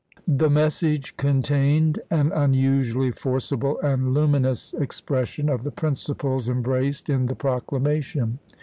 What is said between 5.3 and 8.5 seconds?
of the principles embraced in the proclamation.